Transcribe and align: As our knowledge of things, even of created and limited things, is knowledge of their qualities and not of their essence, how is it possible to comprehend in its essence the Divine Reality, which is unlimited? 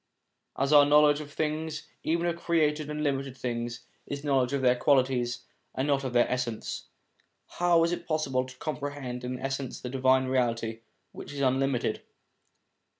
As 0.57 0.73
our 0.73 0.83
knowledge 0.83 1.19
of 1.21 1.31
things, 1.31 1.87
even 2.01 2.25
of 2.25 2.35
created 2.35 2.89
and 2.89 3.03
limited 3.03 3.37
things, 3.37 3.81
is 4.07 4.23
knowledge 4.23 4.51
of 4.51 4.63
their 4.63 4.75
qualities 4.75 5.43
and 5.75 5.87
not 5.87 6.03
of 6.03 6.11
their 6.11 6.27
essence, 6.27 6.87
how 7.59 7.83
is 7.83 7.91
it 7.91 8.07
possible 8.07 8.43
to 8.43 8.57
comprehend 8.57 9.23
in 9.23 9.35
its 9.35 9.45
essence 9.45 9.79
the 9.79 9.89
Divine 9.89 10.25
Reality, 10.25 10.79
which 11.11 11.31
is 11.33 11.41
unlimited? 11.41 12.01